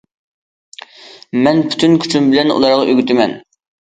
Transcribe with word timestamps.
مەن 1.47 1.61
پۈتۈن 1.73 1.97
كۈچۈم 2.05 2.31
بىلەن 2.31 2.55
ئۇلارغا 2.55 2.81
ئۆگىتىمەن. 2.87 3.37